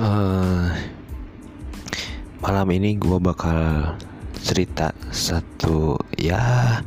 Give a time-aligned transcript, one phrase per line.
[0.00, 0.72] uh,
[2.40, 3.92] malam ini gue bakal
[4.40, 6.80] cerita satu ya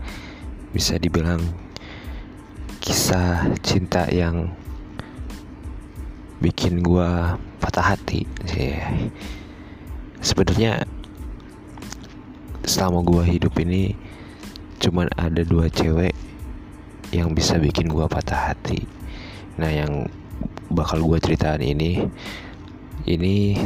[0.73, 1.45] bisa dibilang
[2.81, 4.49] kisah cinta yang
[6.41, 7.09] bikin gue
[7.61, 8.75] patah hati sih.
[10.19, 10.83] Sebenarnya
[12.65, 13.93] selama gue hidup ini
[14.81, 16.17] cuman ada dua cewek
[17.13, 18.83] yang bisa bikin gue patah hati.
[19.61, 20.09] Nah yang
[20.73, 22.09] bakal gue ceritain ini
[23.03, 23.59] ini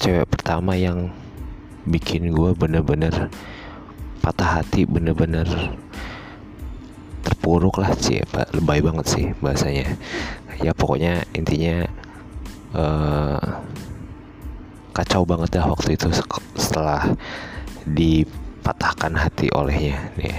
[0.00, 1.12] cewek pertama yang
[1.84, 3.32] bikin gue bener-bener
[4.20, 5.48] patah hati bener-bener
[7.24, 8.20] terpuruk lah sih
[8.56, 9.96] lebay banget sih bahasanya.
[10.64, 11.84] Ya pokoknya intinya
[12.72, 13.40] uh,
[14.96, 16.08] kacau banget dah waktu itu
[16.56, 17.14] setelah
[17.84, 20.36] dipatahkan hati olehnya nih.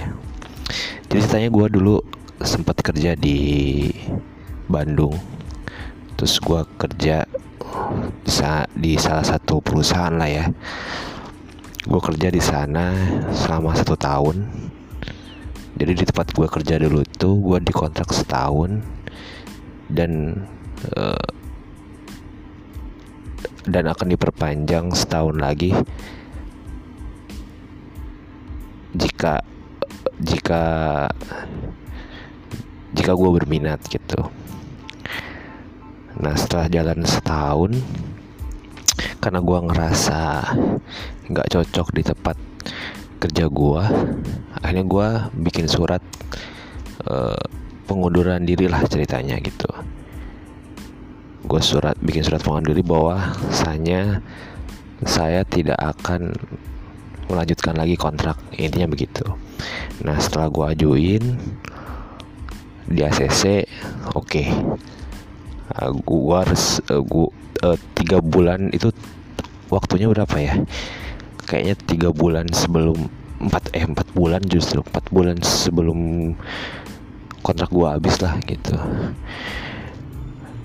[1.10, 1.96] Jadi ceritanya gue dulu
[2.42, 3.90] sempat kerja di
[4.70, 5.18] Bandung
[6.20, 7.24] terus gue kerja
[8.20, 10.44] bisa di salah satu perusahaan lah ya.
[11.88, 12.92] Gue kerja di sana
[13.32, 14.44] selama satu tahun.
[15.80, 18.84] Jadi di tempat gue kerja dulu itu gue dikontrak setahun.
[19.88, 20.44] Dan
[20.92, 21.24] uh,
[23.64, 25.72] dan akan diperpanjang setahun lagi.
[28.92, 29.40] Jika
[30.20, 30.64] jika
[32.92, 34.28] jika gue berminat gitu
[36.20, 37.72] nah setelah jalan setahun
[39.20, 40.20] karena gue ngerasa
[41.32, 42.36] nggak cocok di tempat
[43.20, 43.84] kerja gue
[44.60, 45.08] akhirnya gue
[45.44, 46.00] bikin surat
[47.04, 47.40] uh,
[47.90, 49.66] pengunduran diri lah ceritanya gitu.
[51.42, 54.22] Gue surat bikin surat pengunduran diri bahwa saya
[55.02, 56.30] saya tidak akan
[57.26, 58.38] melanjutkan lagi kontrak.
[58.54, 59.26] Intinya begitu.
[60.06, 61.24] Nah setelah gue ajuin
[62.86, 63.66] di ACC
[64.14, 64.22] oke.
[64.22, 64.48] okay.
[65.76, 67.30] Uh, gua harus uh, gua
[67.62, 68.90] uh, tiga bulan itu
[69.70, 70.54] waktunya berapa ya?
[71.46, 73.10] Kayaknya tiga bulan sebelum
[73.40, 76.32] empat eh empat bulan justru empat bulan sebelum
[77.40, 78.74] kontrak gua habis lah gitu.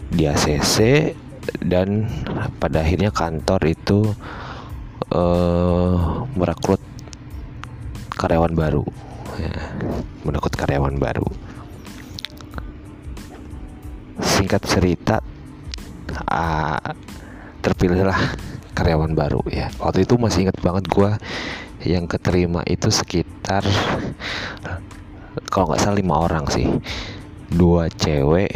[0.10, 1.12] Di ACC
[1.62, 2.10] dan
[2.58, 4.00] pada akhirnya kantor itu
[5.14, 6.82] uh, merekrut
[8.16, 8.86] karyawan baru.
[9.36, 9.52] Ya,
[10.24, 11.28] merekrut karyawan baru
[14.22, 15.20] singkat cerita
[16.32, 16.80] uh,
[17.60, 18.38] terpilihlah
[18.76, 19.72] karyawan baru ya.
[19.80, 21.12] Waktu itu masih ingat banget gue
[21.86, 23.64] yang keterima itu sekitar
[25.52, 26.68] kalau nggak salah lima orang sih.
[27.52, 28.52] Dua cewek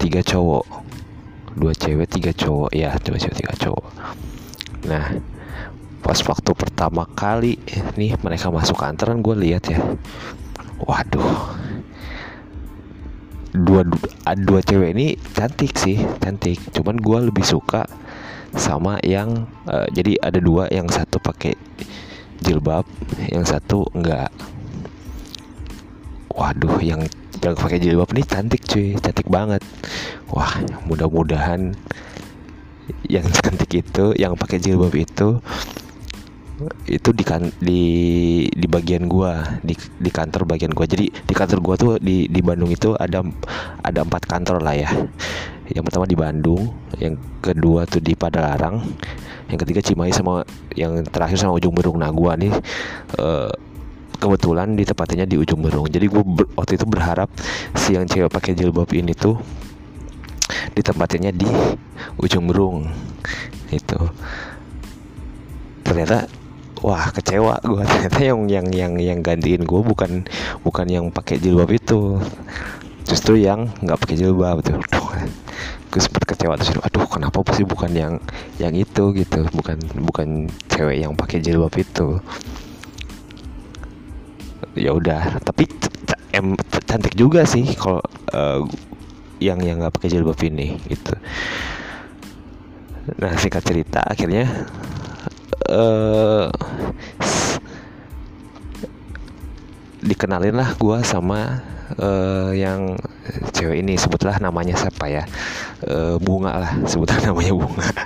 [0.00, 0.66] tiga cowok.
[1.54, 2.70] Dua cewek tiga cowok.
[2.74, 3.86] Ya dua cewek tiga cowok.
[4.90, 5.06] Nah
[6.04, 7.56] pas waktu pertama kali
[7.96, 9.80] nih mereka masuk kantor kan gue lihat ya
[10.84, 11.56] waduh
[13.54, 13.86] dua
[14.34, 16.58] dua cewek ini cantik sih cantik.
[16.74, 17.86] Cuman gue lebih suka
[18.54, 21.54] sama yang uh, jadi ada dua yang satu pakai
[22.42, 22.86] jilbab
[23.30, 24.30] yang satu enggak
[26.34, 27.06] waduh yang
[27.38, 28.98] yang pakai jilbab ini cantik cuy.
[28.98, 29.62] Cantik banget.
[30.34, 30.58] Wah
[30.90, 31.78] mudah-mudahan
[33.06, 35.38] yang cantik itu yang pakai jilbab itu
[36.86, 37.82] itu di kan di
[38.46, 40.86] di bagian gua di di kantor bagian gua.
[40.86, 43.26] Jadi di kantor gua tuh di di Bandung itu ada
[43.82, 44.90] ada empat kantor lah ya.
[45.66, 46.62] Yang pertama di Bandung
[47.02, 48.78] yang kedua tuh di Padalarang
[49.50, 50.46] yang ketiga Cimahi sama
[50.78, 51.98] yang terakhir sama Ujung Berung.
[51.98, 52.54] Nah gua nih
[53.18, 53.50] uh,
[54.22, 55.90] kebetulan di tempatnya di Ujung Berung.
[55.90, 57.34] Jadi gua ber, waktu itu berharap
[57.74, 59.42] si yang cewek pakai jilbab ini tuh
[60.78, 61.50] ditempatinnya di
[62.22, 62.86] Ujung Berung.
[63.74, 63.98] Itu.
[65.84, 66.43] Ternyata
[66.84, 70.28] wah kecewa gue ternyata yang yang yang yang gantiin gue bukan
[70.60, 72.20] bukan yang pakai jilbab itu.
[73.08, 74.80] Justru yang nggak pakai jilbab tuh.
[75.92, 76.72] Gue sempat kecewa terus.
[76.80, 78.14] Aduh kenapa sih bukan yang
[78.56, 79.44] yang itu gitu?
[79.52, 79.76] Bukan
[80.08, 82.18] bukan cewek yang pakai jilbab itu.
[84.74, 85.68] Ya udah tapi
[86.34, 86.58] em
[86.88, 88.02] cantik juga sih kalau
[88.34, 88.64] uh,
[89.38, 91.14] yang yang nggak pakai jilbab ini gitu.
[93.20, 94.48] Nah singkat cerita akhirnya
[95.70, 96.48] uh,
[100.04, 101.64] dikenalin lah gue sama
[101.96, 102.94] uh, yang
[103.56, 103.96] cewek ini.
[103.96, 105.24] Sebutlah namanya siapa ya?
[105.84, 106.72] Uh, bunga lah.
[106.90, 107.88] Sebutlah namanya bunga.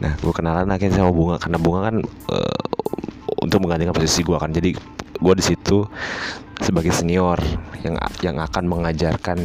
[0.00, 1.36] Nah gue kenalan akhirnya sama bunga.
[1.36, 1.96] Karena bunga kan
[2.32, 2.62] uh,
[3.44, 4.48] untuk menggantikan posisi gue kan.
[4.48, 4.72] Jadi
[5.20, 5.84] gue di situ
[6.56, 7.36] sebagai senior
[7.84, 9.44] yang yang akan mengajarkan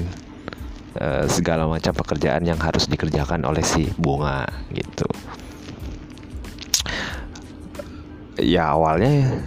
[1.00, 5.08] uh, segala macam pekerjaan yang harus dikerjakan oleh si bunga gitu
[8.40, 9.40] ya awalnya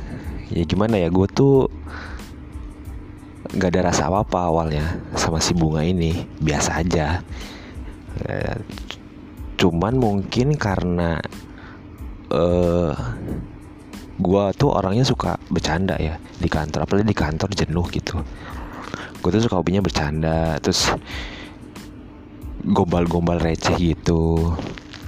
[0.48, 1.68] ya gimana ya gue tuh
[3.48, 4.84] nggak ada rasa apa apa awalnya
[5.16, 7.24] sama si bunga ini biasa aja.
[8.18, 8.60] Ya,
[9.56, 11.16] cuman mungkin karena
[12.28, 12.92] uh,
[14.20, 18.20] gua tuh orangnya suka bercanda ya di kantor apalagi di kantor jenuh gitu.
[19.18, 20.92] Gue tuh suka hobinya bercanda terus
[22.68, 24.52] gombal-gombal receh gitu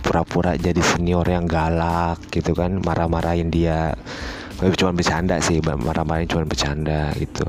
[0.01, 3.95] pura-pura jadi senior yang galak gitu kan marah-marahin dia.
[4.61, 7.49] Tapi cuma bercanda sih marah-marahin cuma bercanda gitu.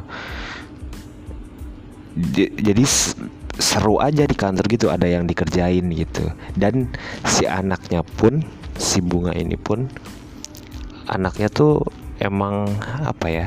[2.36, 2.84] Jadi
[3.60, 6.32] seru aja di kantor gitu ada yang dikerjain gitu.
[6.56, 6.92] Dan
[7.28, 8.44] si anaknya pun
[8.80, 9.92] si bunga ini pun
[11.08, 11.84] anaknya tuh
[12.20, 12.68] emang
[13.04, 13.46] apa ya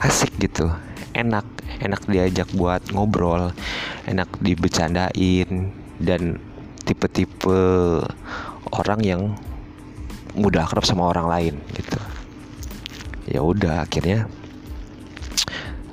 [0.00, 0.72] asik gitu.
[1.12, 1.44] Enak
[1.80, 3.52] enak diajak buat ngobrol
[4.08, 6.40] enak dibecandain dan
[6.90, 7.58] tipe-tipe
[8.74, 9.22] orang yang
[10.34, 11.98] mudah akrab sama orang lain gitu.
[13.30, 14.26] Ya udah akhirnya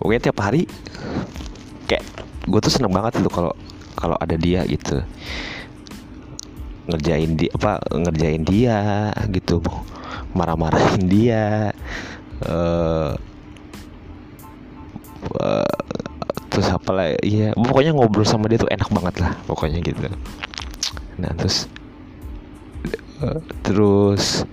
[0.01, 0.65] pokoknya tiap hari
[1.85, 2.01] kayak
[2.49, 3.53] gue tuh seneng banget tuh kalau
[3.93, 5.05] kalau ada dia gitu.
[6.89, 9.61] Ngerjain dia apa ngerjain dia gitu.
[10.33, 11.73] Marah-marahin dia
[12.41, 13.13] uh,
[15.37, 15.77] uh,
[16.49, 20.09] terus apa lah iya pokoknya ngobrol sama dia tuh enak banget lah pokoknya gitu
[21.17, 21.65] nah terus
[23.65, 24.45] terus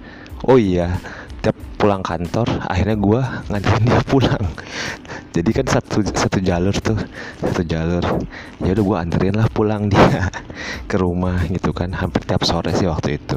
[0.49, 0.97] oh iya
[1.45, 3.21] tiap pulang kantor akhirnya gue
[3.53, 4.45] nganterin dia pulang.
[5.37, 6.97] Jadi kan satu satu jalur tuh
[7.45, 8.01] satu jalur.
[8.65, 10.33] Ya udah gue anterin lah pulang dia
[10.91, 13.37] ke rumah gitu kan hampir tiap sore sih waktu itu.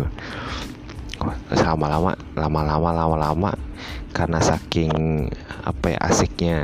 [1.51, 3.51] Lama-lama lama-lama lama-lama
[4.15, 5.27] karena saking
[5.68, 6.57] apa ya asiknya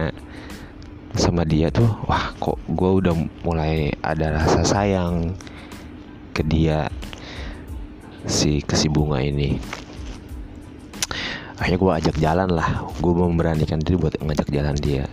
[1.14, 3.14] sama dia tuh wah kok gue udah
[3.44, 5.36] mulai ada rasa sayang
[6.34, 6.90] ke dia
[8.26, 9.62] si ke si bunga ini.
[11.62, 12.90] Akhirnya gue ajak jalan lah.
[12.98, 15.06] Gue memberanikan diri buat ngajak jalan dia.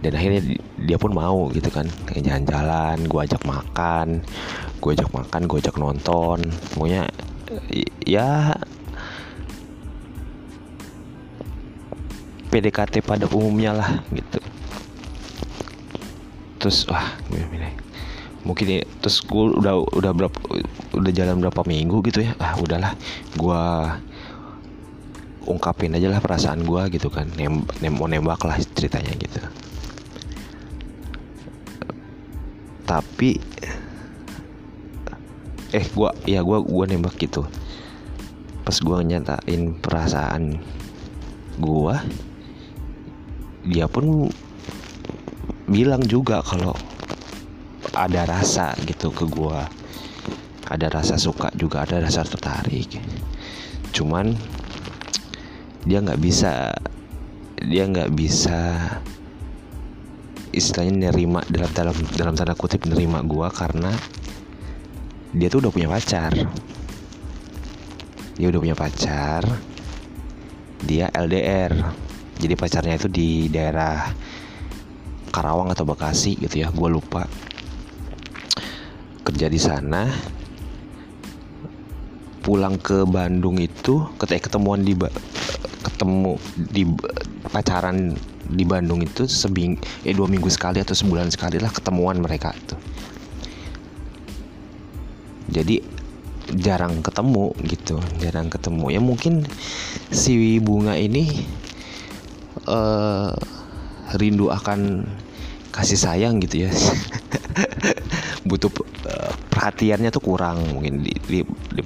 [0.00, 0.40] Dan akhirnya
[0.78, 1.90] dia pun mau gitu kan.
[2.14, 4.22] Jalan-jalan gue ajak makan
[4.84, 6.38] gue ajak makan gue ajak nonton.
[6.76, 7.08] Pokoknya
[8.04, 8.52] ya
[12.52, 14.40] PDKT pada umumnya lah gitu.
[16.60, 17.16] Terus wah
[18.44, 20.38] mungkin ya, terus gue udah udah berapa
[20.92, 22.36] udah jalan berapa minggu gitu ya.
[22.36, 22.92] Ah udahlah.
[23.34, 23.62] Gue
[25.44, 27.28] ungkapin aja lah perasaan gue gitu kan.
[27.34, 29.40] Nem, nem mau nembak lah ceritanya gitu.
[32.84, 33.40] Tapi
[35.74, 37.48] eh gue ya gue gue nembak gitu.
[38.64, 40.60] Pas gue nyatain perasaan
[41.60, 41.96] gue
[43.64, 44.28] dia pun
[45.64, 46.76] bilang juga kalau
[47.94, 49.60] ada rasa gitu ke gue
[50.68, 52.98] ada rasa suka juga ada rasa tertarik.
[53.94, 54.34] Cuman
[55.84, 56.72] dia nggak bisa
[57.64, 58.76] dia nggak bisa
[60.54, 63.92] istilahnya nerima dalam dalam dalam tanda kutip nerima gue karena
[65.34, 66.32] dia tuh udah punya pacar.
[68.34, 69.46] Dia udah punya pacar
[70.84, 71.72] dia LDR
[72.36, 74.04] jadi pacarnya itu di daerah
[75.32, 77.24] Karawang atau Bekasi gitu ya gue lupa
[79.24, 80.06] kerja di sana
[82.44, 84.92] pulang ke Bandung itu ketika ketemuan di
[85.80, 86.84] ketemu di
[87.48, 88.12] pacaran
[88.44, 92.76] di Bandung itu sebing eh dua minggu sekali atau sebulan sekali lah ketemuan mereka tuh
[95.48, 95.80] jadi
[96.52, 98.92] jarang ketemu gitu jarang ketemu.
[98.92, 99.48] Ya mungkin
[100.12, 101.46] si bunga ini
[102.68, 103.32] uh,
[104.14, 105.08] rindu akan
[105.74, 106.70] kasih sayang gitu ya
[108.44, 108.70] butuh
[109.08, 111.82] uh, perhatiannya tuh kurang mungkin di, di, di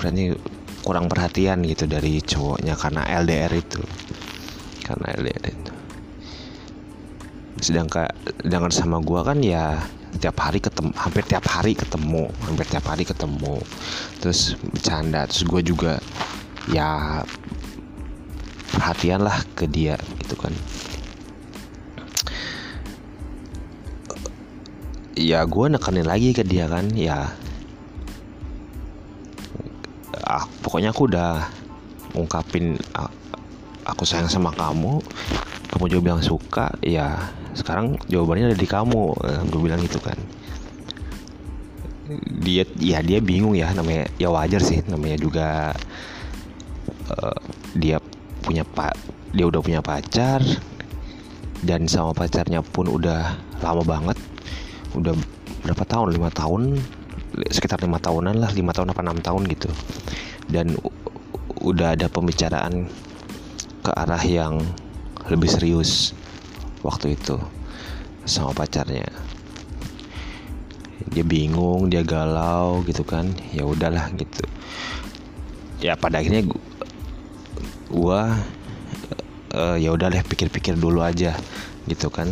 [0.83, 3.83] kurang perhatian gitu dari cowoknya karena LDR itu.
[4.83, 5.73] Karena LDR itu.
[7.59, 8.11] Sedangkan
[8.43, 9.79] dengan sama gua kan ya
[10.19, 13.62] tiap hari ketemu hampir tiap hari ketemu hampir tiap hari ketemu.
[14.19, 16.03] Terus bercanda terus gue juga
[16.73, 17.23] ya
[18.73, 20.53] perhatian lah ke dia gitu kan
[25.19, 27.35] ya gue nekanin lagi ke dia kan ya.
[30.23, 31.43] Ah, pokoknya aku udah
[32.15, 32.79] ungkapin
[33.83, 35.03] aku sayang sama kamu.
[35.69, 37.19] Kamu juga bilang suka ya
[37.53, 40.17] sekarang jawabannya ada di kamu eh, gue bilang gitu kan.
[42.41, 45.77] Dia ya dia bingung ya namanya ya wajar sih namanya juga
[47.13, 47.37] uh,
[47.77, 48.01] dia
[48.41, 48.97] punya pak
[49.37, 50.41] dia udah punya pacar
[51.61, 54.17] dan sama pacarnya pun udah lama banget
[54.99, 55.14] udah
[55.64, 56.14] berapa tahun?
[56.14, 56.78] Lima tahun?
[57.49, 59.71] Sekitar lima tahunan lah lima tahun apa enam tahun gitu.
[60.50, 60.75] Dan
[61.62, 62.88] udah ada pembicaraan
[63.83, 64.61] ke arah yang
[65.31, 66.12] lebih serius
[66.83, 67.38] waktu itu
[68.26, 69.07] sama pacarnya.
[71.09, 73.31] Dia bingung dia galau gitu kan.
[73.55, 74.43] Ya udahlah gitu.
[75.78, 76.43] Ya pada akhirnya
[77.88, 78.35] gua,
[79.55, 81.38] uh, ya udah deh pikir-pikir dulu aja
[81.88, 82.28] gitu kan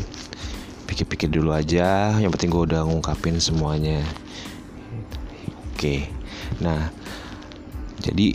[0.97, 2.17] pikir-pikir dulu aja.
[2.17, 4.01] Yang penting gue udah ngungkapin semuanya.
[5.77, 6.09] Oke.
[6.65, 6.89] Nah
[8.01, 8.33] jadi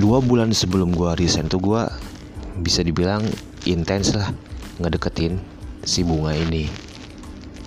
[0.00, 1.82] dua bulan sebelum gue resign tuh gue
[2.64, 3.20] bisa dibilang
[3.68, 4.32] intens lah
[4.80, 5.36] ngedeketin
[5.84, 6.72] si bunga ini.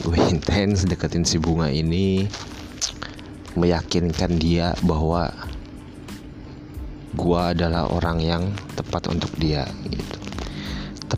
[0.01, 2.25] Gue intens deketin si bunga ini
[3.53, 5.29] meyakinkan dia bahwa
[7.13, 10.23] gue adalah orang yang tepat untuk dia gitu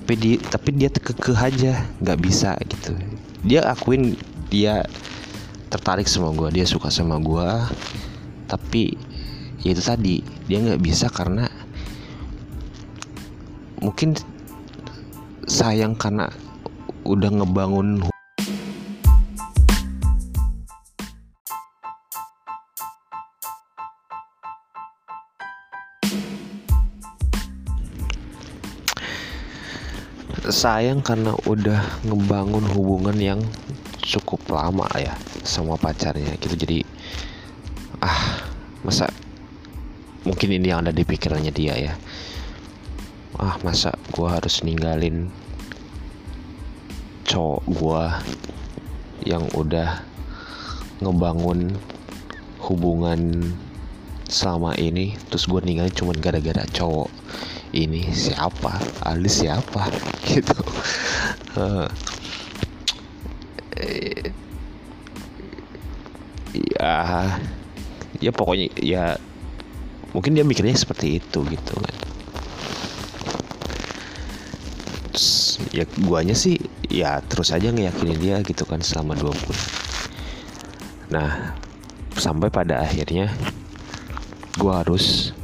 [0.06, 2.94] tapi di tapi dia kekeh aja nggak bisa gitu.
[3.42, 4.14] Dia akuin
[4.54, 4.86] dia
[5.74, 7.50] tertarik sama gue dia suka sama gue
[8.46, 8.94] tapi
[9.66, 11.50] ya itu tadi dia nggak bisa karena
[13.82, 14.14] mungkin
[15.50, 16.30] sayang karena
[17.04, 18.06] udah ngebangun
[30.66, 33.38] sayang karena udah ngebangun hubungan yang
[34.02, 35.14] cukup lama ya
[35.46, 36.58] sama pacarnya gitu.
[36.58, 36.82] Jadi
[38.02, 38.42] ah
[38.82, 39.14] masa
[40.26, 41.94] mungkin ini yang ada di pikirannya dia ya.
[43.38, 45.30] Ah masa gue harus ninggalin
[47.30, 48.04] cowok gue
[49.30, 50.02] yang udah
[50.98, 51.78] ngebangun
[52.66, 53.54] hubungan
[54.26, 57.14] selama ini terus gue ninggalin cuma gara-gara cowok
[57.76, 58.80] ini siapa?
[59.04, 59.92] Ali siapa?
[60.32, 60.56] Gitu.
[66.80, 67.36] Ya
[68.24, 69.20] ya pokoknya ya
[70.16, 71.96] mungkin dia mikirnya seperti itu gitu kan.
[75.76, 76.56] Ya guanya sih
[76.88, 79.68] ya terus aja ngeyakinin dia gitu kan selama dua bulan.
[81.12, 81.32] Nah
[82.16, 83.28] sampai pada akhirnya
[84.56, 85.36] gua harus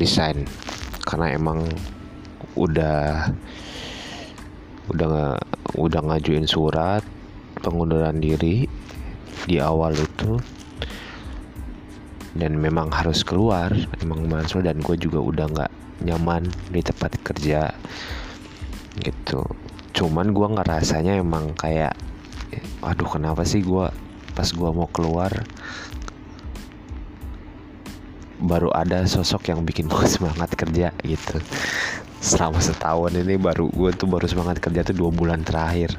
[0.00, 0.48] resign
[1.08, 1.64] karena emang
[2.52, 3.32] udah
[4.92, 5.40] udah
[5.80, 7.00] udah ngajuin surat
[7.64, 8.68] pengunduran diri
[9.48, 10.36] di awal itu.
[12.36, 13.72] Dan memang harus keluar
[14.04, 15.72] emang masuk dan gue juga udah nggak
[16.04, 17.72] nyaman di tempat kerja
[19.00, 19.42] gitu.
[19.96, 21.96] Cuman gue ngerasanya emang kayak
[22.84, 23.90] aduh kenapa sih gue
[24.38, 25.34] pas gue mau keluar
[28.38, 31.38] baru ada sosok yang bikin gue semangat kerja gitu.
[32.18, 35.94] Selama setahun ini baru gue tuh baru semangat kerja tuh dua bulan terakhir.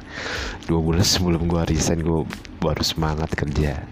[0.67, 2.27] Dua bulan sebelum gue resign gue
[2.59, 3.83] baru semangat kerja.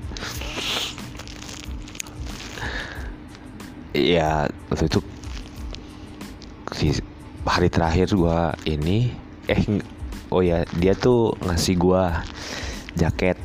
[3.95, 4.99] Ya waktu itu
[7.47, 9.09] hari terakhir gua ini
[9.49, 9.63] eh
[10.29, 12.21] oh ya dia tuh ngasih gua
[12.93, 13.39] jaket.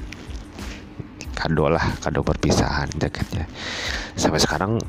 [1.33, 3.49] Kado lah kado perpisahan jaketnya
[4.17, 4.81] sampai sekarang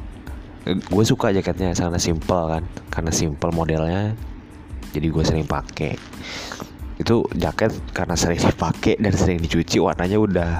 [0.65, 2.63] gue suka jaketnya karena simple kan.
[2.89, 4.15] Karena simple modelnya
[4.93, 5.97] jadi gue sering pakai
[7.01, 10.51] itu jaket karena sering dipakai dan sering dicuci warnanya udah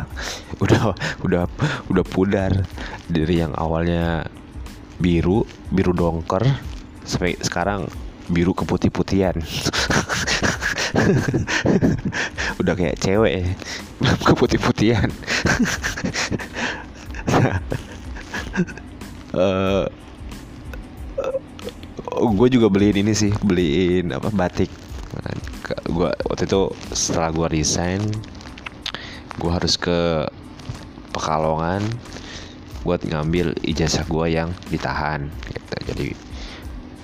[0.60, 0.82] udah
[1.24, 1.44] udah
[1.94, 2.52] udah pudar.
[3.08, 4.26] Dari yang awalnya
[4.98, 6.42] biru biru dongker
[7.06, 7.86] sampai sekarang
[8.32, 9.38] biru keputih-putihan.
[12.62, 13.58] Udah kayak cewek
[14.28, 15.10] keputih-putihan
[19.34, 19.86] uh,
[22.14, 24.70] gue juga beliin ini sih beliin apa batik.
[25.90, 28.02] Gue waktu itu setelah gue resign
[29.42, 30.30] gue harus ke
[31.14, 31.86] Pekalongan
[32.82, 35.76] buat ngambil ijazah gue yang ditahan gitu.
[35.94, 36.08] Jadi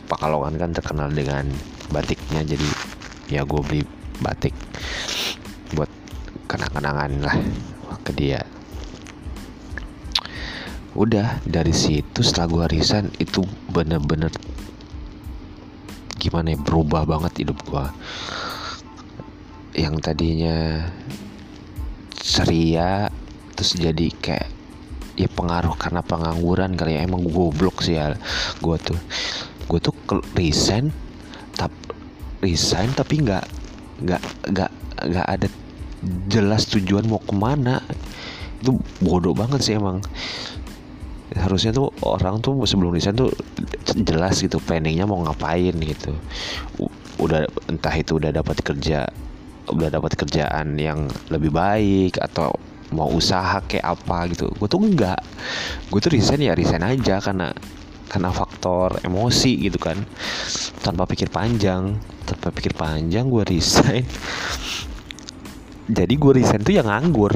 [0.10, 1.46] Pakalongan kan terkenal dengan
[1.94, 2.70] batiknya jadi
[3.30, 3.86] ya gue beli
[4.22, 4.54] batik
[5.78, 5.90] buat
[6.50, 7.38] kenang-kenangan lah
[8.02, 8.42] ke dia
[11.00, 14.28] udah dari situ setelah gue resign itu bener-bener
[16.20, 17.86] gimana ya berubah banget hidup gue
[19.80, 20.92] yang tadinya
[22.20, 23.08] ceria
[23.56, 24.60] terus jadi kayak
[25.20, 28.16] ya pengaruh karena pengangguran kali ya emang goblok sih ya
[28.64, 29.00] gue tuh.
[29.68, 29.92] Gue tuh
[30.34, 30.96] resign
[31.60, 31.76] tap
[32.40, 33.44] resign tapi nggak
[34.00, 34.72] nggak nggak
[35.12, 35.48] nggak ada
[36.32, 37.84] jelas tujuan mau ke mana.
[38.64, 40.00] Itu bodoh banget sih emang
[41.38, 43.30] harusnya tuh orang tuh sebelum resign tuh
[44.02, 46.16] jelas gitu planningnya mau ngapain gitu.
[47.22, 49.06] Udah entah itu udah dapat kerja
[49.70, 52.50] udah dapat kerjaan yang lebih baik atau
[52.90, 54.50] mau usaha kayak apa gitu.
[54.58, 55.22] Gue tuh enggak.
[55.94, 57.54] Gue tuh resign ya resign aja karena
[58.10, 60.02] karena faktor emosi gitu kan.
[60.82, 64.02] Tanpa pikir panjang tanpa pikir panjang gue resign.
[65.90, 67.34] Jadi gue resign tuh yang nganggur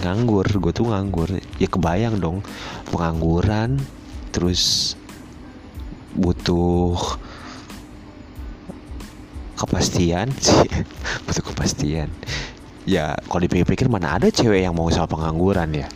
[0.00, 1.28] nganggur gue tuh nganggur.
[1.60, 2.44] Ya kebayang dong
[2.88, 3.80] pengangguran
[4.30, 4.94] terus
[6.16, 6.96] butuh
[9.54, 10.68] kepastian sih
[11.28, 12.08] butuh kepastian.
[12.88, 15.88] Ya kalau dipikir-pikir mana ada cewek yang mau sama pengangguran ya?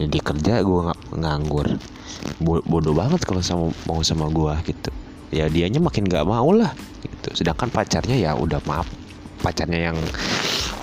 [0.00, 0.80] Jadi kerja gue
[1.14, 1.78] nganggur.
[2.42, 4.90] Bodoh banget kalau sama mau sama gue gitu.
[5.30, 6.72] Ya dianya makin nggak mau lah
[7.04, 7.44] gitu.
[7.44, 8.88] Sedangkan pacarnya ya udah maaf
[9.44, 9.98] pacarnya yang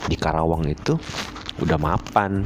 [0.06, 0.94] di Karawang itu
[1.62, 2.44] udah mapan.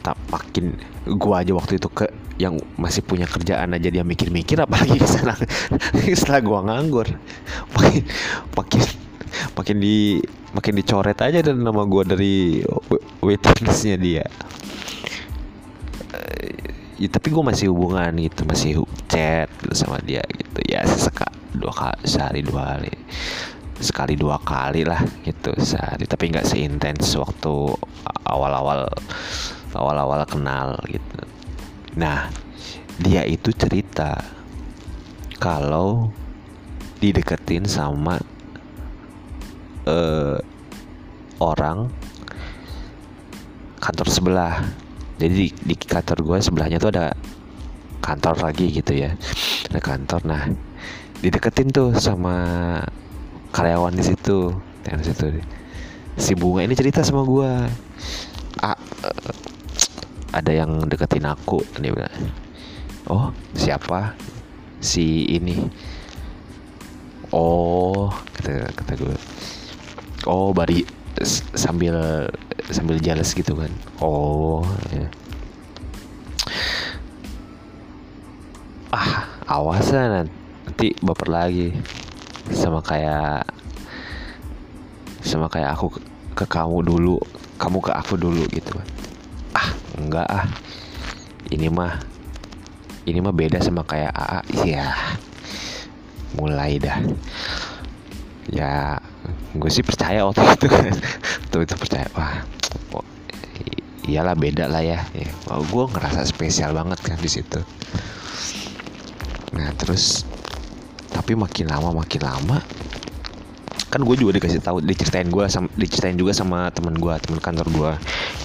[0.00, 0.80] Tak makin
[1.20, 2.08] gua aja waktu itu ke
[2.40, 5.36] yang masih punya kerjaan aja dia mikir-mikir apalagi sana.
[6.20, 7.06] Setelah gua nganggur.
[7.76, 8.02] Makin
[8.56, 8.82] makin
[9.54, 10.24] makin di
[10.56, 12.64] makin dicoret aja dan nama gua dari
[13.20, 14.24] waiting listnya dia
[17.00, 18.70] ya, tapi gue masih hubungan gitu masih
[19.08, 20.60] chat sama dia gitu.
[20.68, 22.92] Ya sesekali dua kali sehari dua kali
[23.80, 26.04] sekali dua kali lah gitu sehari.
[26.04, 27.74] Tapi nggak seintens waktu
[28.28, 28.86] awal-awal
[29.74, 31.20] awal-awal kenal gitu.
[31.96, 32.30] Nah
[33.00, 34.20] dia itu cerita
[35.40, 36.12] kalau
[37.00, 38.20] dideketin sama
[39.88, 40.36] uh,
[41.40, 41.88] orang
[43.80, 44.54] kantor sebelah.
[45.16, 47.16] Jadi di, di kantor gue sebelahnya tuh ada
[48.04, 49.16] kantor lagi gitu ya.
[49.72, 50.20] Ada kantor.
[50.28, 50.44] Nah
[51.24, 52.36] dideketin tuh sama
[53.50, 54.54] karyawan di situ.
[54.86, 55.26] Yang situ.
[56.16, 57.50] Si bunga ini cerita sama gue
[58.60, 59.34] ah, uh,
[60.30, 62.14] ada yang deketin aku dia bilang.
[63.10, 64.14] Oh siapa?
[64.80, 65.58] Si ini.
[67.30, 69.16] Oh kata kata gue
[70.26, 70.82] oh bari
[71.54, 72.26] sambil
[72.70, 73.70] sambil jelas gitu kan.
[74.02, 75.06] Oh ya.
[78.90, 81.70] ah awas nanti baper lagi
[82.48, 83.44] sama kayak
[85.20, 85.92] sama kayak aku
[86.32, 87.20] ke, kamu dulu.
[87.60, 88.72] Kamu ke aku dulu gitu.
[89.52, 90.48] Ah enggak ah.
[91.52, 92.00] Ini mah
[93.04, 94.40] ini mah beda sama kayak AA.
[94.64, 94.88] Ya
[96.40, 97.04] mulai dah.
[98.48, 98.96] Ya
[99.52, 100.66] gue sih percaya waktu itu.
[100.72, 100.96] Kan
[101.52, 102.08] tuh itu percaya.
[102.16, 102.40] Wah
[102.96, 103.04] oh,
[104.08, 107.60] iyalah beda lah ya, ya oh, gue ngerasa spesial banget kan di situ.
[109.52, 110.24] Nah terus
[111.10, 112.58] tapi makin lama makin lama
[113.90, 115.44] kan gue juga dikasih tahu diceritain gue
[115.74, 117.92] diceritain juga sama teman gue teman kantor gue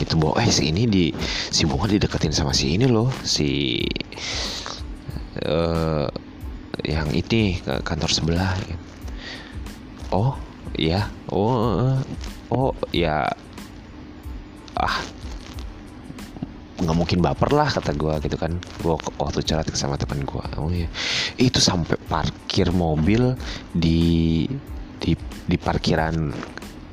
[0.01, 1.13] itu bahwa eh si ini di
[1.53, 3.77] si bunga dideketin sama si ini loh si
[5.45, 6.09] uh,
[6.81, 8.57] yang ini kantor sebelah.
[10.13, 10.37] Oh
[10.75, 11.99] iya oh uh,
[12.51, 13.29] oh ya
[14.75, 14.97] ah
[16.75, 18.59] nggak mungkin baper lah kata gue gitu kan.
[18.83, 20.87] Gue waktu cerita sama teman gue oh ya
[21.39, 23.35] itu sampai parkir mobil
[23.71, 24.43] di
[24.99, 25.15] di
[25.47, 26.31] di parkiran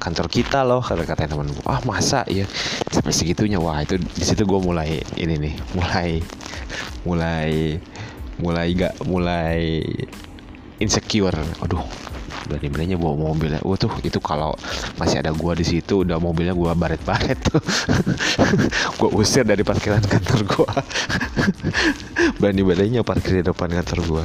[0.03, 2.23] kantor kita loh kata kata teman gue ah masa?
[2.31, 2.47] Ya
[2.91, 3.59] sampai segitunya.
[3.59, 6.23] Wah itu di situ gue mulai ini nih mulai
[7.03, 7.79] mulai
[8.39, 9.83] mulai gak mulai
[10.83, 11.39] insecure.
[11.63, 11.83] Aduh
[12.47, 14.55] berani beraninya bawa mobilnya wah tuh itu kalau
[14.99, 17.63] masih ada gua di situ udah mobilnya gua baret-baret tuh.
[18.99, 20.73] Gua usir dari parkiran kantor gua.
[22.41, 24.25] Berani beraninya parkir di depan kantor gua.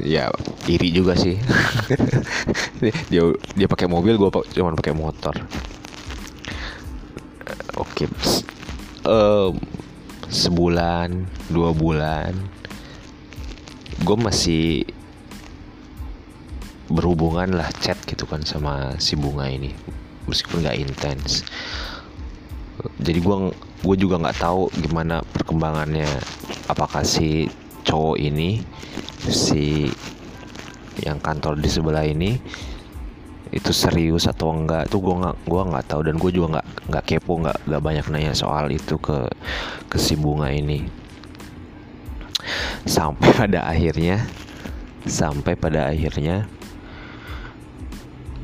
[0.00, 0.32] Ya
[0.66, 1.36] iri juga sih.
[3.12, 5.36] Dia dia pakai mobil gua cuma pakai motor.
[7.76, 8.06] Oke.
[8.06, 8.08] Okay.
[9.04, 9.60] um,
[10.30, 12.32] sebulan dua bulan
[14.00, 14.86] gue masih
[16.90, 19.70] berhubungan lah chat gitu kan sama si bunga ini
[20.26, 21.46] meskipun nggak intens.
[22.98, 23.36] Jadi gue
[23.86, 26.08] gue juga nggak tahu gimana perkembangannya
[26.66, 27.46] apakah si
[27.86, 28.60] cowok ini
[29.30, 29.88] si
[31.00, 32.36] yang kantor di sebelah ini
[33.50, 36.00] itu serius atau enggak itu gue nggak gue nggak tahu.
[36.02, 39.30] Dan gue juga nggak nggak kepo nggak nggak banyak nanya soal itu ke
[39.86, 40.86] ke si bunga ini.
[42.82, 44.26] Sampai pada akhirnya
[45.04, 46.48] sampai pada akhirnya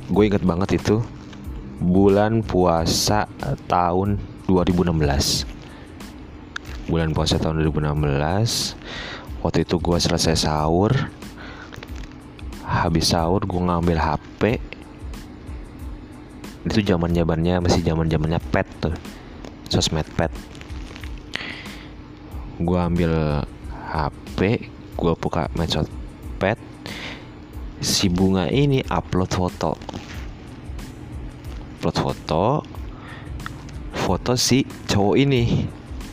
[0.07, 1.03] gue inget banget itu
[1.83, 3.27] bulan puasa
[3.67, 5.57] tahun 2016
[6.87, 10.91] bulan puasa tahun 2016 waktu itu gue selesai sahur.
[12.67, 14.59] Habis sahur gue ngambil HP
[16.67, 18.95] itu zaman zamannya masih zaman zamannya pet tuh
[19.71, 20.35] sosmed pet.
[22.59, 23.43] Gue ambil
[23.87, 24.67] HP
[24.99, 25.87] gue buka medsos
[26.43, 26.59] pet
[27.81, 29.73] si bunga ini upload foto.
[31.79, 32.45] Upload foto.
[33.97, 35.43] Foto si cowok ini.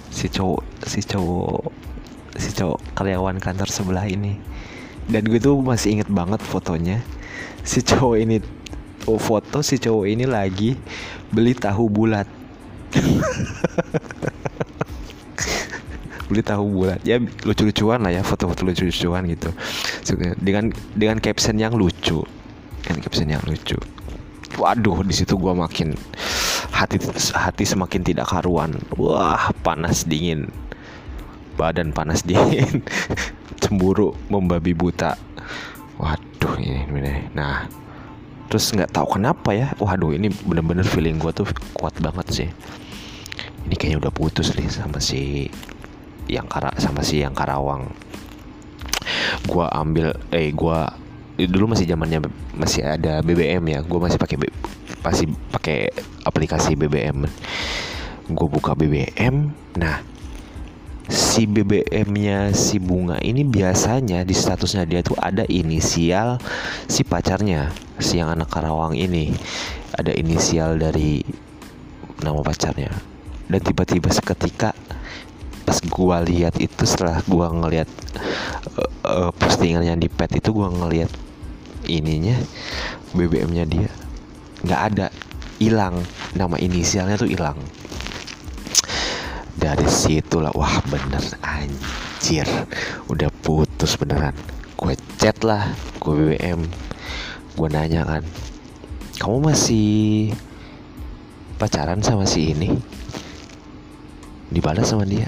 [0.10, 1.62] Si cowok si cowok
[2.40, 4.38] si cowok karyawan kantor sebelah ini.
[5.08, 7.04] Dan gue tuh masih inget banget fotonya.
[7.64, 8.38] Si cowok ini
[9.08, 10.76] oh, foto si cowok ini lagi
[11.34, 12.28] beli tahu bulat
[16.34, 19.54] beli tahu bulat ya lucu-lucuan lah ya foto-foto lucu-lucuan gitu.
[20.42, 22.26] Dengan dengan caption yang lucu.
[22.82, 23.78] Dengan caption yang lucu.
[24.58, 25.94] Waduh di situ gua makin
[26.74, 26.98] hati
[27.38, 28.74] hati semakin tidak karuan.
[28.98, 30.50] Wah panas dingin.
[31.54, 32.82] Badan panas dingin.
[33.62, 35.14] Cemburu membabi buta.
[36.02, 37.30] Waduh ini, ini.
[37.38, 37.70] nah
[38.50, 39.70] terus nggak tahu kenapa ya.
[39.78, 42.50] Waduh ini bener-bener feeling gue tuh kuat banget sih.
[43.64, 45.48] Ini kayaknya udah putus nih sama si
[46.30, 47.90] yang kara sama si yang Karawang
[49.44, 50.80] gue ambil eh gue
[51.50, 53.80] dulu masih zamannya masih ada BBM ya.
[53.82, 54.38] Gue masih pakai
[55.04, 55.92] masih pakai
[56.24, 57.28] aplikasi BBM
[58.24, 60.00] gue buka BBM nah
[61.12, 66.40] si BBM-nya si bunga ini biasanya di statusnya dia tuh ada inisial
[66.88, 69.34] si pacarnya si yang anak Karawang ini.
[69.94, 71.22] Ada inisial dari
[72.26, 72.90] nama pacarnya.
[73.46, 74.74] Dan tiba-tiba seketika
[75.74, 77.90] pas gua lihat itu setelah gua ngelihat
[78.78, 81.10] uh, uh, postingannya di pet itu gua ngelihat
[81.90, 82.38] ininya
[83.18, 83.90] BBM-nya dia
[84.62, 85.10] nggak ada
[85.58, 85.98] hilang.
[86.38, 87.58] Nama inisialnya tuh hilang.
[89.58, 92.46] Dari situ lah wah bener anjir.
[93.10, 94.38] Udah putus beneran.
[94.78, 96.70] Gue chat lah gue BBM
[97.54, 98.24] gue nanya kan
[99.18, 99.90] kamu masih
[101.58, 102.78] pacaran sama si ini?
[104.54, 105.26] Dibalas sama dia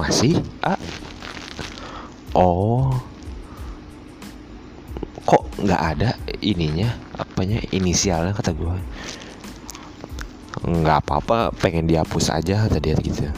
[0.00, 0.40] masih?
[0.64, 0.80] Ah.
[2.32, 2.96] Oh.
[5.28, 6.88] Kok nggak ada ininya?
[7.20, 8.74] Apanya inisialnya kata gue
[10.60, 13.28] nggak apa-apa pengen dihapus aja kata dia gitu.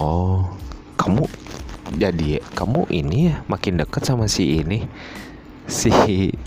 [0.00, 0.48] Oh.
[0.98, 1.24] Kamu
[1.96, 4.84] jadi kamu ini ya makin dekat sama si ini.
[5.68, 5.92] Si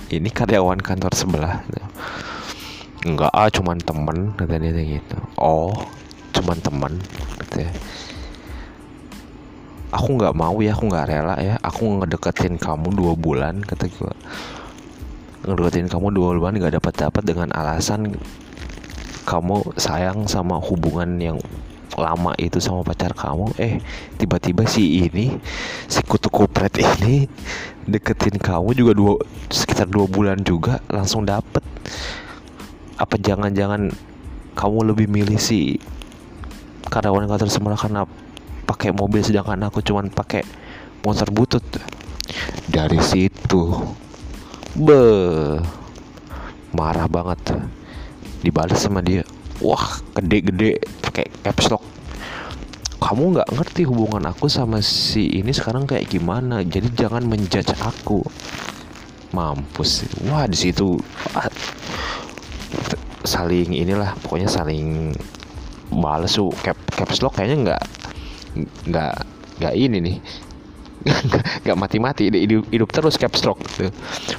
[0.10, 1.62] ini karyawan kantor sebelah.
[3.02, 5.18] Enggak ah cuman temen kata dia gitu.
[5.38, 5.74] Oh
[6.32, 6.94] cuman temen
[7.44, 7.70] gitu.
[9.92, 11.56] Aku nggak mau ya aku nggak rela ya.
[11.62, 14.14] Aku ngedeketin kamu dua bulan kata gue
[15.42, 18.16] ngedeketin kamu dua bulan nggak dapat dapat dengan alasan
[19.26, 21.38] kamu sayang sama hubungan yang
[22.00, 23.52] lama itu sama pacar kamu.
[23.60, 23.84] Eh
[24.16, 25.36] tiba-tiba si ini
[25.92, 27.28] si kutu kupret ini
[27.84, 29.14] deketin kamu juga dua
[29.52, 31.62] sekitar dua bulan juga langsung dapet.
[32.96, 33.92] Apa jangan-jangan
[34.56, 35.82] kamu lebih milih si
[36.92, 38.04] karyawan kantor sebelah karena
[38.72, 40.48] pakai mobil sedangkan aku cuman pakai
[41.04, 41.64] motor butut.
[42.72, 43.76] Dari situ
[44.80, 45.04] be
[46.72, 47.60] marah banget.
[48.40, 49.28] Dibalas sama dia.
[49.60, 51.84] Wah gede-gede pakai caps lock.
[53.04, 56.64] Kamu nggak ngerti hubungan aku sama si ini sekarang kayak gimana.
[56.64, 58.24] Jadi jangan menjudge aku.
[59.36, 60.08] Mampus.
[60.32, 60.96] Wah di situ
[61.36, 61.52] ah,
[63.28, 65.12] saling inilah pokoknya saling
[65.92, 67.82] balas tuh cap caps lock kayaknya nggak
[68.88, 69.14] nggak
[69.62, 70.18] nggak ini nih.
[71.66, 73.90] Nggak mati-mati hidup, hidup terus caps lock gitu.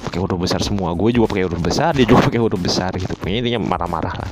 [0.07, 0.95] pakai huruf besar semua.
[0.95, 3.11] Gue juga pakai huruf besar dia juga pakai huruf besar gitu.
[3.19, 4.31] Pokoknya intinya marah-marah lah.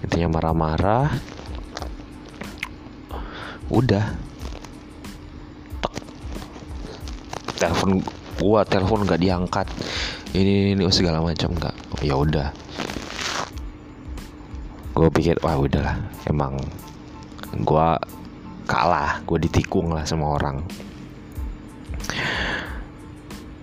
[0.00, 1.12] Intinya marah-marah.
[3.68, 4.16] Udah.
[7.60, 8.00] Telepon
[8.40, 9.66] gua telepon nggak diangkat.
[10.32, 11.76] Ini ini, ini segala macam nggak.
[12.00, 12.48] Ya udah.
[14.96, 16.00] Gue pikir wah udahlah.
[16.24, 16.56] Emang
[17.52, 17.88] gue
[18.68, 20.60] kalah gue ditikung lah sama orang.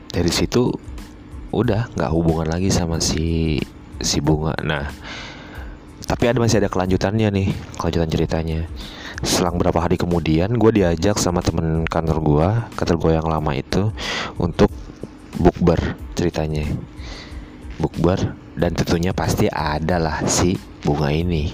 [0.10, 0.74] Dari situ
[1.54, 3.62] udah nggak hubungan lagi sama si
[4.02, 4.58] si bunga.
[4.65, 4.89] Nah
[6.10, 8.60] tapi ada masih ada kelanjutannya nih kelanjutan ceritanya.
[9.22, 13.94] Selang berapa hari kemudian gue diajak sama temen kantor gue kantor gue yang lama itu
[14.41, 14.74] untuk
[15.38, 16.65] bukber ceritanya.
[17.78, 21.54] Bukber dan tentunya pasti ada lah si bunga ini.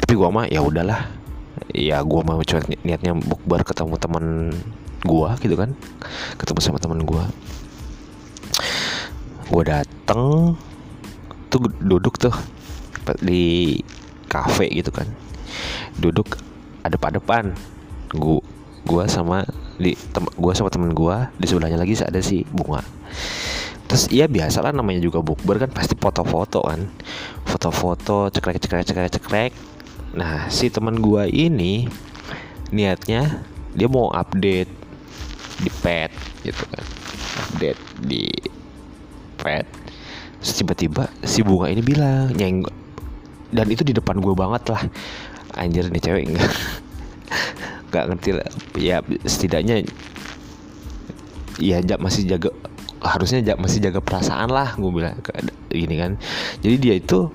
[0.00, 1.19] Tapi gue mah ya udahlah
[1.74, 4.26] ya gue mau coba niatnya bukber ketemu temen
[5.04, 5.72] gua gitu kan.
[6.36, 7.24] Ketemu sama teman gua.
[9.48, 10.54] Gua dateng
[11.50, 12.34] tuh duduk tuh
[13.24, 13.76] di
[14.30, 15.08] kafe gitu kan.
[15.98, 16.36] Duduk
[16.84, 17.52] adep-adepan
[18.14, 18.44] gua
[18.84, 19.44] gua sama
[19.80, 19.96] di
[20.36, 22.84] gua sama temen gua di sebelahnya lagi ada si bunga.
[23.90, 26.86] Terus iya biasa lah namanya juga bukber kan pasti foto-foto kan.
[27.42, 29.52] Foto-foto cekrek cekrek cekrek cekrek
[30.10, 31.86] nah si teman gua ini
[32.70, 33.42] niatnya
[33.74, 34.70] dia mau update
[35.60, 36.10] di pet
[36.42, 36.84] gitu kan.
[37.46, 38.26] Update di
[39.38, 39.66] pet.
[40.40, 42.64] Tiba-tiba si bunga ini bilang nyeng
[43.52, 44.82] dan itu di depan gue banget lah.
[45.58, 46.52] Anjir nih cewek enggak
[47.90, 48.48] nggak ngerti lah.
[48.78, 48.96] Ya
[49.26, 49.84] setidaknya
[51.60, 52.50] ya masih jaga
[53.00, 55.18] harusnya ja masih jaga perasaan lah gue bilang
[55.68, 56.16] gini kan.
[56.64, 57.28] Jadi dia itu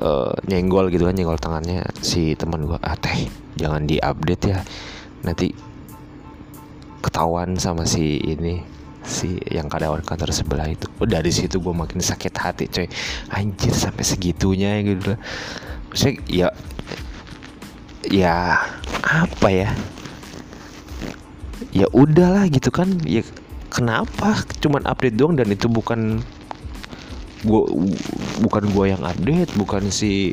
[0.00, 4.60] uh, nyenggol gitu kan nyenggol tangannya si teman gue ah teh jangan diupdate ya.
[5.24, 5.50] Nanti
[7.02, 8.60] ketahuan sama si ini
[9.06, 10.90] si yang karyawan kantor sebelah itu.
[10.98, 12.86] Oh, dari situ gue makin sakit hati coy.
[13.32, 15.14] Anjir sampai segitunya gitu.
[15.90, 16.48] Maksudnya ya
[18.06, 18.36] ya
[19.02, 19.70] apa ya?
[21.72, 23.00] Ya udahlah gitu kan.
[23.06, 23.22] Ya
[23.70, 24.42] kenapa?
[24.60, 26.20] Cuman update doang dan itu bukan
[27.44, 27.68] gua
[28.40, 30.32] bukan gua yang update bukan si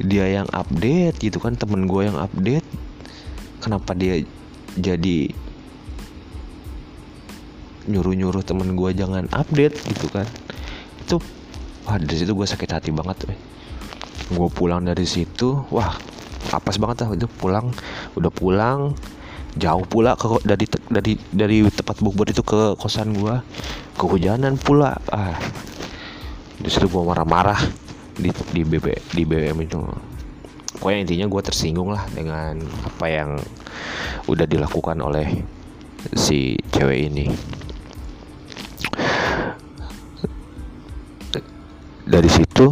[0.00, 2.64] dia yang update gitu kan temen gua yang update.
[3.60, 4.22] Kenapa dia
[4.78, 5.32] jadi
[7.86, 10.26] nyuruh-nyuruh temen gue jangan update gitu kan?
[11.02, 11.22] Itu
[11.86, 13.30] wah dari situ gue sakit hati banget
[14.26, 15.94] gue pulang dari situ wah
[16.50, 17.70] apes banget lah itu pulang
[18.18, 18.80] udah pulang.
[19.56, 23.40] Jauh pula ke dari dari dari tempat bukber itu ke kosan gue
[23.96, 25.32] kehujanan pula ah
[26.56, 27.60] di situ gue marah-marah
[28.16, 29.80] di di BB di BBM itu.
[30.76, 33.30] Pokoknya intinya gue tersinggung lah dengan apa yang
[34.28, 35.28] udah dilakukan oleh
[36.12, 37.26] si cewek ini.
[42.06, 42.66] Dari situ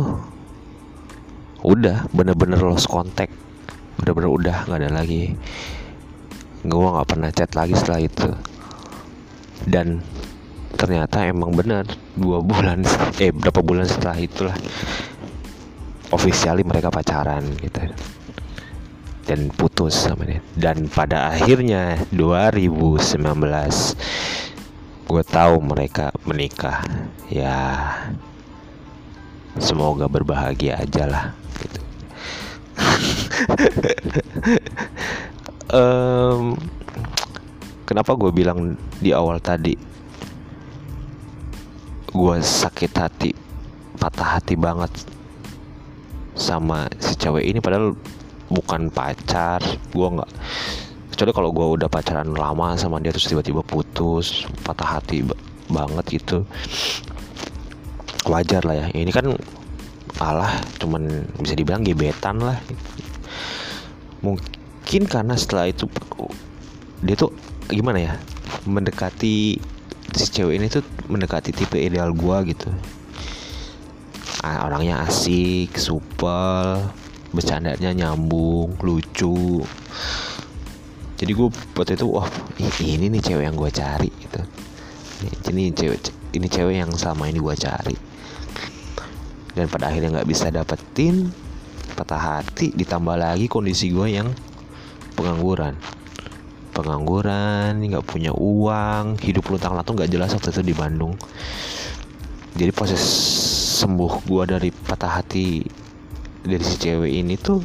[1.64, 3.32] udah bener-bener lost contact.
[4.00, 5.32] Bener-bener udah nggak ada lagi.
[6.64, 8.30] Gue nggak pernah chat lagi setelah itu.
[9.64, 10.04] Dan
[10.84, 12.84] ternyata emang bener dua bulan
[13.16, 14.52] eh berapa bulan setelah itulah
[16.12, 17.80] officially mereka pacaran gitu.
[19.24, 20.44] Dan putus sama dia.
[20.52, 23.16] Dan pada akhirnya 2019
[25.08, 26.84] gue tahu mereka menikah.
[27.32, 27.88] Ya
[29.56, 31.24] semoga berbahagia aja lah
[31.64, 31.80] gitu.
[35.74, 36.54] Um,
[37.88, 39.74] kenapa gue bilang di awal tadi
[42.14, 43.34] gue sakit hati
[43.98, 44.90] patah hati banget
[46.38, 47.58] sama si cewek ini.
[47.58, 47.98] Padahal
[48.46, 49.58] bukan pacar
[49.90, 50.30] gue nggak
[51.10, 55.26] kecuali kalau gue udah pacaran lama sama dia terus tiba-tiba putus patah hati
[55.66, 56.46] banget gitu.
[58.30, 58.86] Wajar lah ya.
[58.94, 59.34] Ini kan
[60.22, 62.62] alah cuman bisa dibilang gebetan lah.
[64.22, 65.90] Mungkin karena setelah itu
[67.02, 67.34] dia tuh
[67.66, 68.14] gimana ya
[68.70, 69.58] mendekati
[70.14, 72.70] si cewek ini tuh mendekati tipe ideal gua gitu.
[74.44, 76.86] Orangnya asik supel
[77.34, 79.64] bercandanya nyambung lucu.
[81.14, 82.28] Jadi gue waktu itu wah
[82.84, 84.40] ini nih cewek yang gue cari gitu.
[85.50, 85.98] Ini cewek
[86.36, 87.96] ini cewek yang selama ini gue cari.
[89.54, 91.32] Dan pada akhirnya nggak bisa dapetin
[91.94, 94.28] patah hati ditambah lagi kondisi gue yang
[95.14, 95.78] pengangguran
[96.74, 101.14] pengangguran nggak punya uang hidup luntang lantung nggak jelas waktu itu di Bandung.
[102.54, 103.02] Jadi proses
[103.78, 105.62] sembuh gue dari patah hati
[106.42, 107.62] dari si cewek ini tuh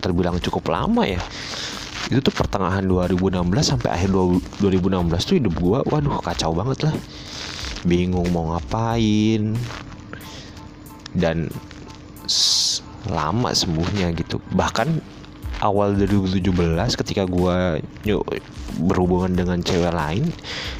[0.00, 1.20] terbilang cukup lama ya.
[2.08, 6.94] Itu tuh pertengahan 2016 sampai akhir 2016 tuh hidup gue waduh kacau banget lah.
[7.84, 9.56] Bingung mau ngapain.
[11.10, 11.50] Dan
[13.10, 14.38] lama sembuhnya gitu.
[14.54, 14.88] Bahkan
[15.60, 16.40] awal 2017
[17.04, 17.56] ketika gue
[18.80, 20.32] berhubungan dengan cewek lain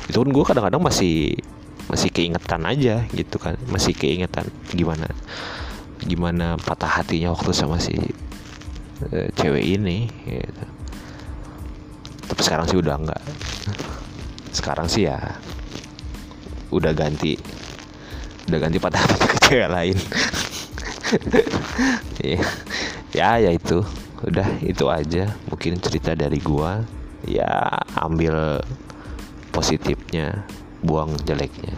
[0.08, 1.36] itu kan gue kadang-kadang masih
[1.90, 3.58] masih keingetan aja gitu kan.
[3.68, 5.10] Masih keingetan gimana
[6.00, 7.92] gimana patah hatinya waktu sama si
[9.12, 10.64] uh, cewek ini gitu.
[12.24, 13.22] tapi sekarang sih udah enggak
[14.58, 15.20] sekarang sih ya
[16.72, 17.36] udah ganti
[18.48, 19.98] udah ganti patah hati ke cewek lain.
[23.10, 23.82] Ya ya itu
[24.24, 25.34] udah itu aja.
[25.48, 26.82] Mungkin cerita dari gua.
[27.28, 27.68] Ya
[28.00, 28.64] ambil
[29.52, 30.44] positifnya
[30.80, 31.76] buang jeleknya.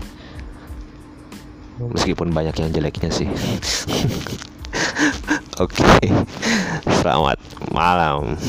[1.83, 3.27] Meskipun banyak yang jeleknya sih.
[5.61, 6.09] Oke okay.
[6.89, 7.37] selamat
[7.77, 8.41] malam